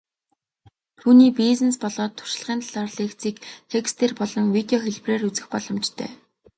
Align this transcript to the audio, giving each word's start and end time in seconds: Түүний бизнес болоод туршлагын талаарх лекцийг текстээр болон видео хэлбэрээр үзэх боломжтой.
Түүний 0.99 1.31
бизнес 1.39 1.77
болоод 1.83 2.11
туршлагын 2.17 2.59
талаарх 2.65 2.93
лекцийг 3.01 3.35
текстээр 3.71 4.11
болон 4.19 4.45
видео 4.55 4.77
хэлбэрээр 4.81 5.23
үзэх 5.29 5.45
боломжтой. 5.53 6.09